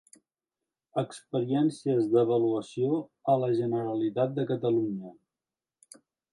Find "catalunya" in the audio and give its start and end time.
4.55-5.17